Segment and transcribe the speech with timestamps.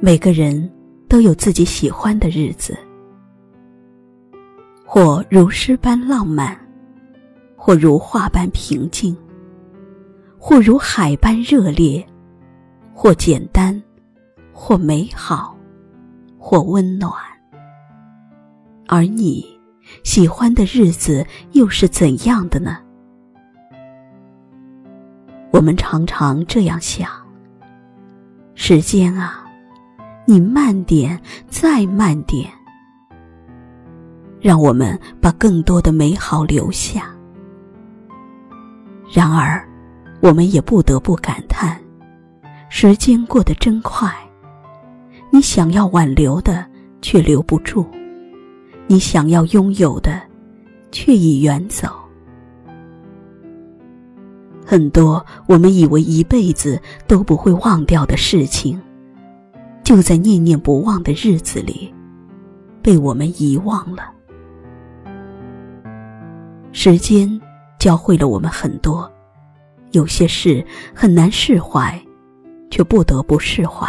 [0.00, 0.70] 每个人
[1.08, 2.78] 都有自己喜欢的日子，
[4.84, 6.56] 或如诗般浪漫，
[7.56, 9.16] 或如画般平静，
[10.38, 12.06] 或如海般热烈，
[12.94, 13.82] 或简单，
[14.52, 15.56] 或美好，
[16.38, 17.12] 或温暖。
[18.86, 19.44] 而你
[20.04, 22.78] 喜欢的日子又是怎样的呢？
[25.50, 27.10] 我们常常这样想：
[28.54, 29.44] 时间啊。
[30.30, 31.18] 你慢点，
[31.48, 32.50] 再慢点，
[34.38, 37.10] 让我们把更多的美好留下。
[39.10, 39.66] 然而，
[40.20, 41.80] 我们也不得不感叹，
[42.68, 44.14] 时间过得真快。
[45.30, 46.62] 你想要挽留的，
[47.00, 47.82] 却留不住；
[48.86, 50.20] 你想要拥有的，
[50.92, 51.88] 却已远走。
[54.62, 58.78] 很多我们以为一辈子都不会忘掉的事情。
[59.88, 61.90] 就在念念不忘的日子里，
[62.82, 64.12] 被我们遗忘了。
[66.72, 67.40] 时间
[67.78, 69.10] 教会了我们很多，
[69.92, 70.62] 有些事
[70.94, 71.98] 很难释怀，
[72.70, 73.88] 却不得不释怀；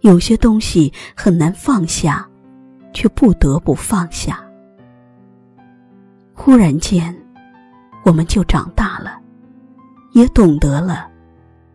[0.00, 2.28] 有些东西很难放下，
[2.92, 4.44] 却不得不放下。
[6.34, 7.16] 忽然间，
[8.04, 9.18] 我们就长大了，
[10.12, 11.08] 也懂得了。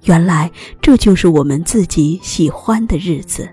[0.04, 3.48] 原来这就是我们自己喜欢的日子，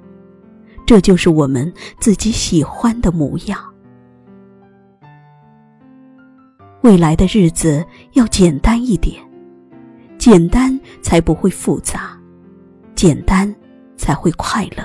[0.86, 3.58] 这就是我们自己喜欢的模样。
[6.80, 9.20] 未来的日子要简单一点，
[10.16, 12.18] 简单才不会复杂，
[12.94, 13.54] 简单
[13.96, 14.82] 才会快乐。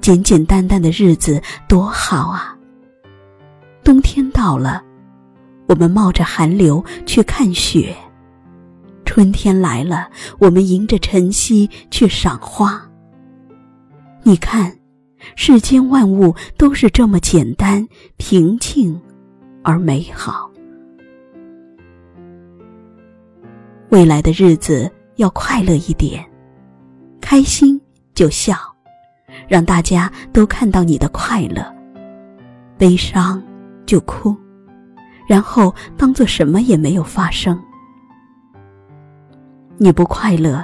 [0.00, 2.56] 简简单单的日子多好啊！
[3.84, 4.82] 冬天到了，
[5.66, 7.94] 我们冒着寒流去看雪。
[9.20, 10.08] 春天来了，
[10.38, 12.82] 我们迎着晨曦去赏花。
[14.22, 14.74] 你看，
[15.36, 17.86] 世间万物都是这么简单、
[18.16, 18.98] 平静
[19.62, 20.50] 而美好。
[23.90, 26.24] 未来的日子要快乐一点，
[27.20, 27.78] 开心
[28.14, 28.54] 就笑，
[29.46, 31.62] 让大家都看到你的快乐；
[32.78, 33.42] 悲伤
[33.84, 34.34] 就哭，
[35.28, 37.62] 然后当做什么也没有发生。
[39.82, 40.62] 你不快乐，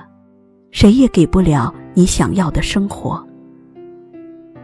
[0.73, 3.27] 谁也给不了你想要的生活。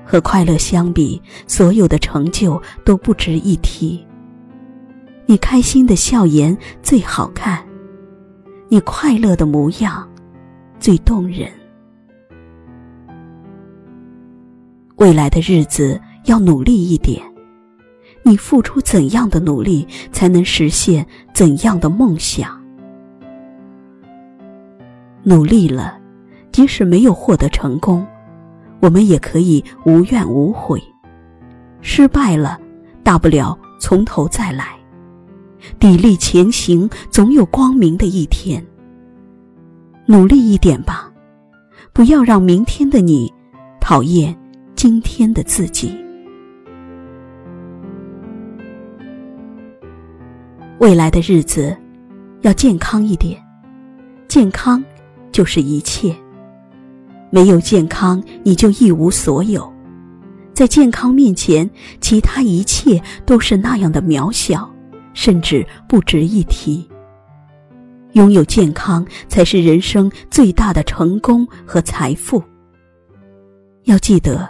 [0.04, 4.06] 和快乐相比，所有的成就都不值一提。
[5.24, 7.66] 你开心的笑颜最好看，
[8.68, 10.06] 你快乐的模样
[10.78, 11.50] 最动人。
[14.96, 17.22] 未来的日子要努力一点，
[18.22, 22.61] 你付出怎样的努力，才能实现怎样的梦想？
[25.24, 25.98] 努力了，
[26.50, 28.06] 即使没有获得成功，
[28.80, 30.82] 我们也可以无怨无悔。
[31.80, 32.58] 失败了，
[33.02, 34.76] 大不了从头再来，
[35.78, 38.64] 砥砺前行，总有光明的一天。
[40.06, 41.12] 努力一点吧，
[41.92, 43.32] 不要让明天的你
[43.80, 44.36] 讨厌
[44.74, 45.96] 今天的自己。
[50.80, 51.76] 未来的日子
[52.40, 53.40] 要健康一点，
[54.26, 54.82] 健康。
[55.32, 56.14] 就是一切。
[57.30, 59.72] 没有健康，你就一无所有。
[60.52, 64.70] 在健康面前，其他一切都是那样的渺小，
[65.14, 66.86] 甚至不值一提。
[68.12, 72.42] 拥有健康，才是人生最大的成功和财富。
[73.84, 74.46] 要记得，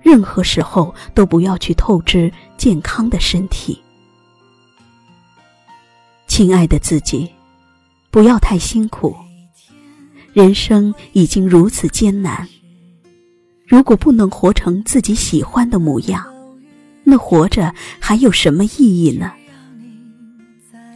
[0.00, 3.76] 任何时候都不要去透支健康的身体。
[6.28, 7.28] 亲爱的自己，
[8.12, 9.12] 不要太辛苦。
[10.32, 12.48] 人生已经如此艰难，
[13.66, 16.24] 如果不能活成自己喜欢的模样，
[17.02, 19.32] 那活着还有什么意义呢？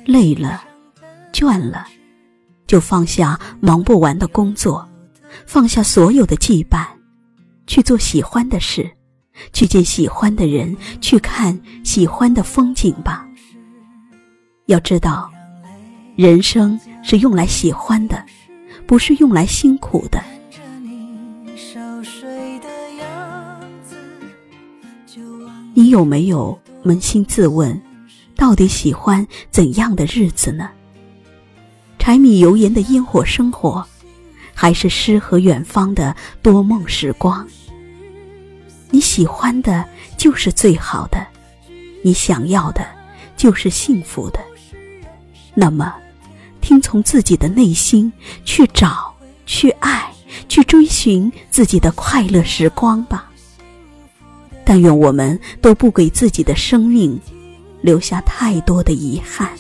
[0.07, 0.63] 累了，
[1.33, 1.85] 倦了，
[2.67, 4.89] 就放下忙不完的工作，
[5.47, 6.87] 放下所有的羁绊，
[7.67, 8.89] 去做喜欢的事，
[9.53, 13.27] 去见喜欢的人，去看喜欢的风景吧。
[14.67, 15.29] 要知道，
[16.15, 18.25] 人生是用来喜欢的。
[18.87, 20.23] 不是用来辛苦的。
[25.73, 27.81] 你有没有扪心自问，
[28.37, 30.71] 到底喜欢怎样的日子呢？
[31.99, 33.85] 柴米油盐的烟火生活，
[34.55, 37.47] 还是诗和远方的多梦时光？
[38.91, 39.85] 你喜欢的
[40.17, 41.27] 就是最好的，
[42.03, 42.87] 你想要的
[43.37, 44.39] 就是幸福的。
[45.55, 45.95] 那么。
[46.65, 48.11] 听从自己的内心，
[48.43, 49.15] 去找，
[49.45, 50.11] 去爱，
[50.49, 53.31] 去追寻自己的快乐时光吧。
[54.65, 57.21] 但愿我们都不给自己的生命
[57.83, 59.51] 留下太多的遗憾。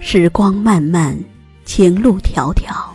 [0.00, 1.16] 时光漫漫，
[1.64, 2.88] 前路迢迢，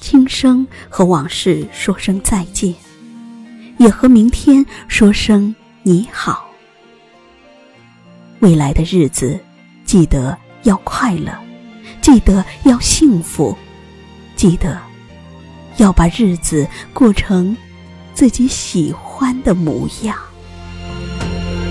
[0.00, 2.74] 轻声和往事说声再见，
[3.76, 6.48] 也和明天说声你好。
[8.42, 9.38] 未来的日子，
[9.84, 11.32] 记得要快乐，
[12.00, 13.56] 记得要幸福，
[14.34, 14.76] 记得
[15.76, 17.56] 要把日子过成
[18.14, 20.16] 自己喜欢的模样。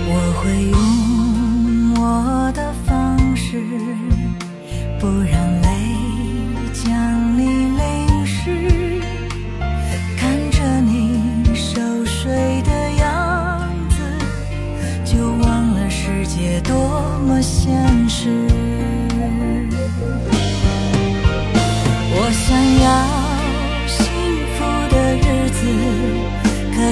[0.08, 3.62] 我会用我的方式，
[4.98, 5.68] 不让泪
[6.72, 7.51] 将你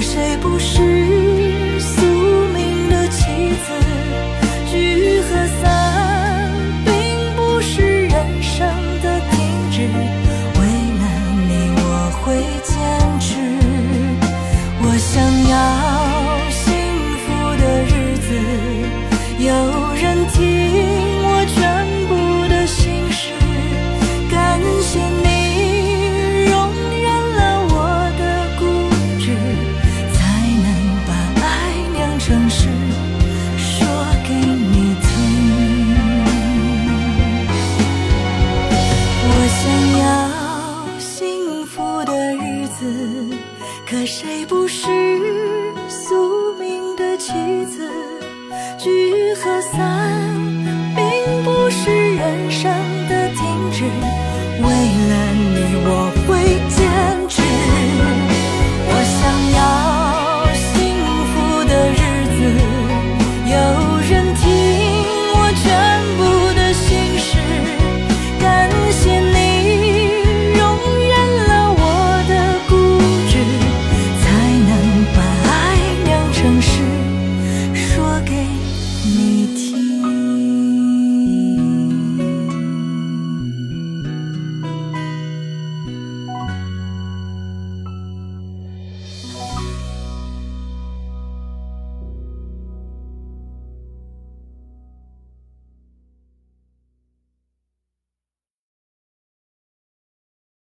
[0.00, 1.29] 谁不是
[42.80, 43.36] 子，
[43.86, 44.86] 可谁不是
[45.86, 47.30] 宿命的棋
[47.66, 47.86] 子？
[48.78, 50.34] 聚和散，
[50.96, 52.72] 并不是人生